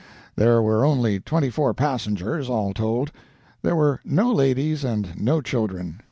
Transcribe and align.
There 0.35 0.63
were 0.63 0.83
only 0.83 1.19
twenty 1.19 1.51
four 1.51 1.75
passengers, 1.75 2.49
all 2.49 2.73
told. 2.73 3.11
There 3.61 3.75
were 3.75 3.99
no 4.03 4.31
ladies 4.31 4.83
and 4.83 5.15
no 5.15 5.41
children. 5.41 5.99